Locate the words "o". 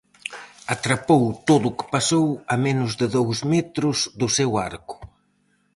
1.69-1.75